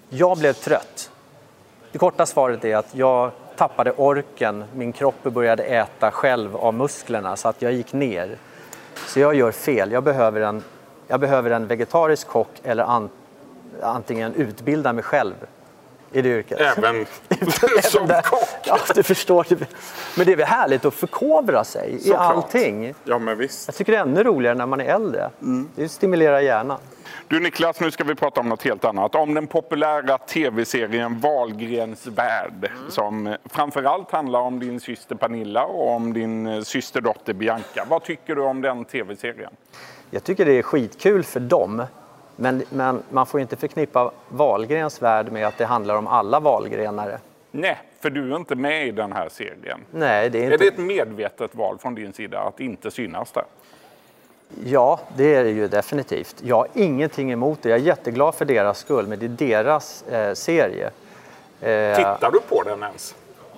Jag 0.10 0.38
blev 0.38 0.53
trött. 0.53 1.12
Det 1.91 1.98
korta 1.98 2.25
svaret 2.25 2.65
är 2.65 2.75
att 2.75 2.96
jag 2.96 3.32
tappade 3.55 3.91
orken. 3.91 4.63
Min 4.75 4.91
kropp 4.91 5.24
började 5.24 5.63
äta 5.63 6.12
själv 6.12 6.55
av 6.55 6.74
musklerna 6.74 7.36
så 7.36 7.48
att 7.48 7.62
jag 7.62 7.74
gick 7.74 7.93
ner. 7.93 8.38
Så 9.08 9.20
jag 9.20 9.36
gör 9.36 9.51
fel. 9.51 9.91
Jag 9.91 10.03
behöver 10.03 10.41
en, 10.41 10.63
jag 11.08 11.20
behöver 11.20 11.51
en 11.51 11.67
vegetarisk 11.67 12.27
kock 12.27 12.51
eller 12.63 12.84
an, 12.84 13.10
antingen 13.82 14.34
utbilda 14.34 14.93
mig 14.93 15.03
själv 15.03 15.36
i 16.13 16.22
det 16.22 16.29
yrket. 16.29 16.62
Även 16.62 17.05
som 17.84 18.08
där. 18.08 18.22
kock? 18.22 18.50
Ja, 18.65 18.77
du 18.96 19.03
förstår. 19.03 19.46
Men 20.17 20.25
det 20.25 20.32
är 20.32 20.36
väl 20.36 20.46
härligt 20.46 20.86
att 20.86 20.93
förkovra 20.93 21.63
sig 21.63 21.93
i 21.96 22.00
Såklart. 22.00 22.36
allting. 22.36 22.93
Ja, 23.03 23.20
men 23.20 23.38
visst. 23.38 23.67
Jag 23.67 23.75
tycker 23.75 23.91
det 23.91 23.98
är 23.98 24.01
ännu 24.01 24.24
roligare 24.24 24.55
när 24.55 24.65
man 24.65 24.82
är 24.82 24.86
äldre. 24.86 25.29
Det 25.75 25.89
stimulerar 25.89 26.39
hjärnan. 26.39 26.79
Du 27.27 27.39
Niklas, 27.39 27.79
nu 27.79 27.91
ska 27.91 28.03
vi 28.03 28.15
prata 28.15 28.39
om 28.39 28.50
något 28.50 28.63
helt 28.63 28.86
annat. 28.86 29.15
Om 29.15 29.34
den 29.34 29.48
populära 29.48 30.17
tv-serien 30.17 31.20
Wahlgrens 31.20 32.08
värld 32.08 32.72
som 32.89 33.27
eh, 33.27 33.34
framförallt 33.46 34.12
handlar 34.12 34.39
om 34.39 34.60
din 34.60 34.79
syster 34.79 35.15
Pernilla 35.15 35.63
och 35.63 35.91
om 35.91 36.13
din 36.13 36.48
eh, 36.48 36.62
systerdotter 36.62 37.34
Bianca. 37.34 37.86
Vad 37.89 38.03
tycker 38.03 38.36
du 38.36 38.41
om 38.41 38.62
den 38.62 38.86
tv-serien? 38.86 39.51
Jag 40.10 40.24
tycker 40.24 40.46
det 40.46 40.53
är 40.53 40.62
skitkul 40.63 41.24
för 41.24 41.39
dem. 41.39 41.84
Men, 42.35 42.63
men 42.69 43.03
man 43.09 43.25
får 43.25 43.39
inte 43.41 43.55
förknippa 43.55 44.11
Wahlgrens 44.29 45.01
värld 45.01 45.31
med 45.31 45.47
att 45.47 45.57
det 45.57 45.65
handlar 45.65 45.95
om 45.95 46.07
alla 46.07 46.39
Wahlgrenare. 46.39 47.19
Nej, 47.51 47.77
för 47.99 48.09
du 48.09 48.31
är 48.31 48.35
inte 48.35 48.55
med 48.55 48.87
i 48.87 48.91
den 48.91 49.13
här 49.13 49.29
serien. 49.29 49.79
Nej, 49.91 50.29
det 50.29 50.37
är 50.37 50.41
Är 50.47 50.51
inte... 50.51 50.57
det 50.63 50.67
ett 50.67 50.77
medvetet 50.77 51.55
val 51.55 51.77
från 51.77 51.95
din 51.95 52.13
sida 52.13 52.39
att 52.39 52.59
inte 52.59 52.91
synas 52.91 53.31
där? 53.31 53.43
Ja, 54.65 54.99
det 55.15 55.35
är 55.35 55.43
det 55.43 55.49
ju 55.49 55.67
definitivt. 55.67 56.35
Jag 56.43 56.55
har 56.55 56.67
ingenting 56.73 57.31
emot 57.31 57.59
det. 57.61 57.69
Jag 57.69 57.79
är 57.79 57.83
jätteglad 57.83 58.35
för 58.35 58.45
deras 58.45 58.77
skull, 58.79 59.07
men 59.07 59.19
det 59.19 59.25
är 59.25 59.29
deras 59.63 60.03
eh, 60.03 60.33
serie. 60.33 60.85
Eh, 61.61 61.95
Tittar 61.95 62.31
du 62.31 62.39
på 62.39 62.63
den 62.63 62.83
ens? 62.83 63.15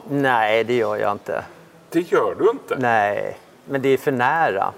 nej, 0.10 0.64
det 0.64 0.76
gör 0.76 0.96
jag 0.98 1.12
inte. 1.12 1.44
Det 1.90 2.00
gör 2.12 2.36
du 2.40 2.50
inte. 2.50 2.76
Nej, 2.80 3.38
men 3.66 3.82
det 3.82 3.90
är 3.90 3.98
för 3.98 4.12
nära. 4.12 4.74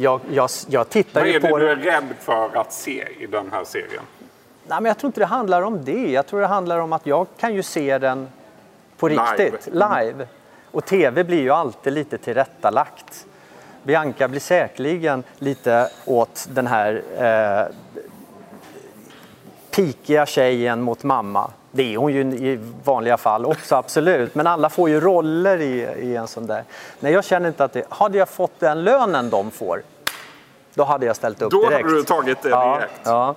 Jag, 0.00 0.20
jag, 0.30 0.50
jag 0.68 0.88
tittar 0.88 1.20
Vad 1.20 1.28
ju 1.28 1.34
är 1.34 1.40
det 1.40 1.48
på 1.48 1.58
du 1.58 1.70
är 1.70 1.76
rädd 1.76 2.08
för 2.20 2.56
att 2.56 2.72
se 2.72 3.08
i 3.18 3.26
den 3.26 3.50
här 3.52 3.64
serien? 3.64 4.02
Nej, 4.66 4.80
men 4.80 4.84
jag 4.84 4.98
tror 4.98 5.08
inte 5.08 5.20
det 5.20 5.26
handlar 5.26 5.62
om 5.62 5.84
det. 5.84 6.10
Jag 6.10 6.26
tror 6.26 6.40
det 6.40 6.46
handlar 6.46 6.78
om 6.78 6.92
att 6.92 7.06
jag 7.06 7.26
kan 7.38 7.54
ju 7.54 7.62
se 7.62 7.98
den 7.98 8.28
på 8.96 9.08
Live. 9.08 9.22
riktigt, 9.38 9.66
live. 9.66 10.26
Och 10.70 10.84
tv 10.84 11.24
blir 11.24 11.40
ju 11.40 11.50
alltid 11.50 11.92
lite 11.92 12.18
tillrättalagt. 12.18 13.26
Bianca 13.82 14.28
blir 14.28 14.40
säkerligen 14.40 15.22
lite 15.38 15.90
åt 16.04 16.48
den 16.50 16.66
här 16.66 17.02
eh, 17.18 17.74
pikiga 19.70 20.26
tjejen 20.26 20.82
mot 20.82 21.02
mamma. 21.02 21.50
Det 21.72 21.94
är 21.94 21.96
hon 21.96 22.12
ju 22.12 22.20
i 22.20 22.58
vanliga 22.84 23.16
fall 23.16 23.46
också, 23.46 23.76
absolut. 23.76 24.34
Men 24.34 24.46
alla 24.46 24.68
får 24.68 24.88
ju 24.88 25.00
roller 25.00 25.58
i, 25.60 25.80
i 25.80 26.16
en 26.16 26.28
sån 26.28 26.46
där. 26.46 26.64
Nej, 27.00 27.12
jag 27.12 27.24
känner 27.24 27.48
inte 27.48 27.64
att 27.64 27.72
det... 27.72 27.84
Hade 27.88 28.18
jag 28.18 28.28
fått 28.28 28.60
den 28.60 28.84
lönen 28.84 29.30
de 29.30 29.50
får, 29.50 29.82
då 30.74 30.84
hade 30.84 31.06
jag 31.06 31.16
ställt 31.16 31.42
upp 31.42 31.50
Då 31.50 31.64
hade 31.64 31.76
direkt. 31.76 31.88
du 31.88 32.02
tagit 32.02 32.42
det 32.42 32.48
ja, 32.48 32.76
direkt. 32.76 33.00
Ja. 33.04 33.34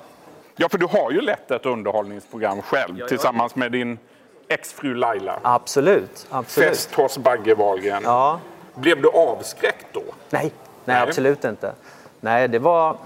Ja, 0.56 0.70
för 0.70 0.78
du 0.78 0.86
har 0.86 1.12
ju 1.12 1.22
lett 1.22 1.52
ett 1.52 1.66
underhållningsprogram 1.66 2.62
själv 2.62 3.08
tillsammans 3.08 3.56
med 3.56 3.72
din 3.72 3.98
exfru 4.48 4.96
Laila. 4.96 5.40
Absolut. 5.42 6.28
absolut. 6.30 6.70
Fest 6.70 6.94
hos 6.96 7.18
Bagge 7.18 7.56
Wahlgren. 7.56 8.02
Ja. 8.06 8.40
Blev 8.76 9.02
du 9.02 9.10
avskräckt 9.10 9.88
då? 9.92 10.00
Nej, 10.00 10.12
nej, 10.30 10.52
Nej. 10.86 11.02
absolut 11.02 11.44
inte. 11.46 11.74
Nej, 12.20 12.48
det 12.48 12.60
var... 12.60 12.98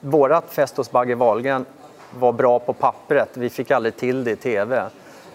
Vårat 0.00 0.44
fest 0.50 0.76
hos 0.76 0.90
Bagge 0.90 1.14
Wahlgren 1.14 1.66
var 2.16 2.32
bra 2.32 2.58
på 2.58 2.72
pappret. 2.72 3.28
Vi 3.34 3.50
fick 3.50 3.70
aldrig 3.70 3.96
till 3.96 4.24
det 4.24 4.30
i 4.30 4.36
tv. 4.36 4.76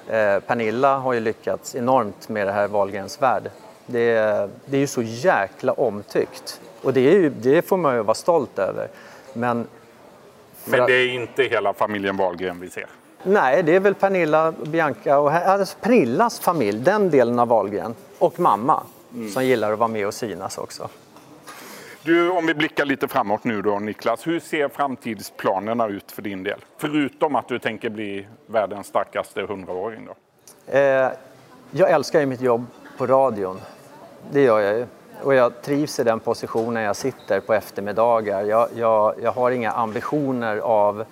Eh, 0.07 0.39
Pernilla 0.39 0.97
har 0.97 1.13
ju 1.13 1.19
lyckats 1.19 1.75
enormt 1.75 2.29
med 2.29 2.47
det 2.47 2.53
här 2.53 2.67
Wahlgrens 2.67 3.21
värld. 3.21 3.49
Det, 3.85 4.13
det 4.65 4.77
är 4.77 4.81
ju 4.81 4.87
så 4.87 5.01
jäkla 5.01 5.73
omtyckt. 5.73 6.61
Och 6.81 6.93
det, 6.93 7.01
ju, 7.01 7.29
det 7.29 7.61
får 7.61 7.77
man 7.77 7.95
ju 7.95 8.03
vara 8.03 8.15
stolt 8.15 8.59
över. 8.59 8.87
Men, 9.33 9.67
Men 10.65 10.85
det 10.85 10.93
är 10.93 11.13
inte 11.13 11.43
hela 11.43 11.73
familjen 11.73 12.17
Wahlgren 12.17 12.59
vi 12.59 12.69
ser. 12.69 12.85
Nej, 13.23 13.63
det 13.63 13.75
är 13.75 13.79
väl 13.79 13.95
Pernilla, 13.95 14.51
Bianca 14.51 15.19
och 15.19 15.31
alltså 15.31 15.77
Pernillas 15.81 16.39
familj, 16.39 16.79
den 16.79 17.09
delen 17.09 17.39
av 17.39 17.47
Wahlgren. 17.47 17.95
Och 18.19 18.39
mamma, 18.39 18.83
som 19.33 19.45
gillar 19.45 19.73
att 19.73 19.79
vara 19.79 19.87
med 19.87 20.07
och 20.07 20.13
synas 20.13 20.57
också. 20.57 20.89
Du, 22.03 22.29
om 22.29 22.45
vi 22.45 22.53
blickar 22.53 22.85
lite 22.85 23.07
framåt 23.07 23.43
nu 23.43 23.61
då 23.61 23.79
Niklas. 23.79 24.27
Hur 24.27 24.39
ser 24.39 24.69
framtidsplanerna 24.69 25.87
ut 25.87 26.11
för 26.11 26.21
din 26.21 26.43
del? 26.43 26.59
Förutom 26.77 27.35
att 27.35 27.47
du 27.47 27.59
tänker 27.59 27.89
bli 27.89 28.27
världens 28.45 28.87
starkaste 28.87 29.41
hundraåring 29.41 30.05
då. 30.05 30.15
Eh, 30.77 31.11
jag 31.71 31.89
älskar 31.91 32.19
ju 32.19 32.25
mitt 32.25 32.41
jobb 32.41 32.65
på 32.97 33.07
radion. 33.07 33.61
Det 34.31 34.41
gör 34.41 34.59
jag 34.59 34.77
ju. 34.77 34.85
Och 35.23 35.33
jag 35.33 35.61
trivs 35.61 35.99
i 35.99 36.03
den 36.03 36.19
positionen 36.19 36.83
jag 36.83 36.95
sitter 36.95 37.39
på 37.39 37.53
eftermiddagar. 37.53 38.43
Jag, 38.43 38.69
jag, 38.75 39.15
jag 39.21 39.31
har 39.31 39.51
inga 39.51 39.71
ambitioner 39.71 40.57
av 40.57 41.05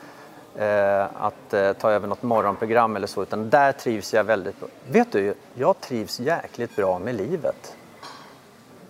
eh, 0.55 1.03
att 1.03 1.53
eh, 1.53 1.73
ta 1.73 1.91
över 1.91 2.07
något 2.07 2.23
morgonprogram 2.23 2.95
eller 2.95 3.07
så, 3.07 3.23
utan 3.23 3.49
där 3.49 3.71
trivs 3.71 4.13
jag 4.13 4.23
väldigt 4.23 4.59
bra. 4.59 4.69
Vet 4.91 5.11
du, 5.11 5.33
jag 5.53 5.81
trivs 5.81 6.19
jäkligt 6.19 6.75
bra 6.75 6.99
med 6.99 7.15
livet. 7.15 7.75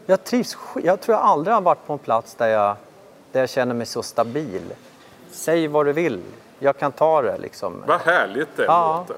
Jag 0.10 0.24
trivs 0.24 0.58
Jag 0.84 1.02
tror 1.02 1.18
jag 1.18 1.26
aldrig 1.26 1.54
har 1.54 1.62
varit 1.62 1.88
på 1.88 1.94
en 1.94 2.00
plats 2.00 2.36
där 2.36 2.48
jag, 2.48 2.76
där 3.32 3.40
jag 3.40 3.50
känner 3.50 3.74
mig 3.76 3.86
så 3.86 4.04
stabil. 4.04 4.62
Säg 5.32 5.68
vad 5.68 5.86
du 5.86 5.94
vill. 5.94 6.22
Jag 6.60 6.78
kan 6.78 6.92
ta 6.92 7.22
det 7.22 7.38
liksom. 7.38 7.84
Vad 7.88 8.02
härligt 8.02 8.48
det 8.56 8.64
Ja. 8.66 8.98
låter. 9.08 9.16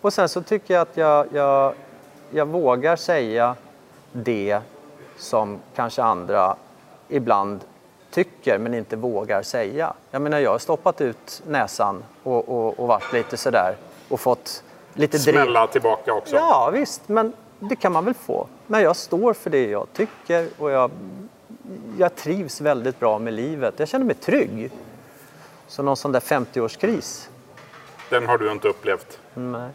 Och 0.00 0.12
sen 0.12 0.28
så 0.28 0.42
tycker 0.42 0.74
jag 0.74 0.80
att 0.80 0.96
jag, 0.96 1.26
jag, 1.32 1.74
jag 2.30 2.46
vågar 2.48 2.96
säga 2.96 3.56
det 4.12 4.60
som 5.18 5.58
kanske 5.74 6.02
andra 6.02 6.56
ibland 7.08 7.60
tycker 8.10 8.58
men 8.58 8.74
inte 8.74 8.96
vågar 8.96 9.42
säga. 9.42 9.94
Jag 10.10 10.22
menar 10.22 10.38
jag 10.38 10.50
har 10.50 10.58
stoppat 10.58 11.00
ut 11.00 11.42
näsan 11.46 12.04
och, 12.22 12.48
och, 12.48 12.78
och 12.80 12.88
varit 12.88 13.12
lite 13.12 13.36
sådär 13.36 13.76
och 14.08 14.20
fått 14.20 14.62
lite 14.94 15.18
driv. 15.18 15.32
Smälla 15.32 15.66
tillbaka 15.66 16.12
också. 16.12 16.36
Ja 16.36 16.70
visst, 16.72 17.08
men 17.08 17.32
det 17.58 17.76
kan 17.76 17.92
man 17.92 18.04
väl 18.04 18.14
få. 18.14 18.46
Men 18.66 18.82
jag 18.82 18.96
står 18.96 19.32
för 19.32 19.50
det 19.50 19.66
jag 19.70 19.86
tycker 19.92 20.48
och 20.58 20.70
jag, 20.70 20.90
jag 21.98 22.16
trivs 22.16 22.60
väldigt 22.60 23.00
bra 23.00 23.18
med 23.18 23.32
livet. 23.34 23.74
Jag 23.76 23.88
känner 23.88 24.04
mig 24.04 24.14
trygg. 24.14 24.70
Så 25.66 25.82
någon 25.82 25.96
sån 25.96 26.12
där 26.12 26.20
50-årskris, 26.20 27.28
Den 28.10 28.26
har 28.26 28.38
du 28.38 28.52
inte 28.52 28.68
upplevt. 28.68 29.18
nej. 29.34 29.70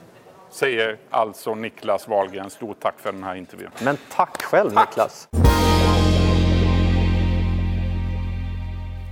Säger 0.51 0.97
alltså 1.09 1.55
Niklas 1.55 2.07
Wahlgren. 2.07 2.49
Stort 2.49 2.79
tack 2.79 2.93
för 2.99 3.11
den 3.11 3.23
här 3.23 3.35
intervjun. 3.35 3.69
Men 3.83 3.97
tack 4.15 4.41
själv 4.41 4.73
Niklas. 4.73 5.27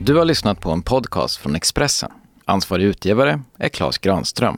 Du 0.02 0.16
har 0.18 0.26
lyssnat 0.26 0.60
på 0.62 0.72
en 0.72 0.82
podcast 0.82 1.38
från 1.38 1.56
Expressen. 1.56 2.12
Ansvarig 2.46 2.84
utgivare 2.86 3.40
är 3.58 3.70
Klas 3.70 3.98
Granström. 3.98 4.58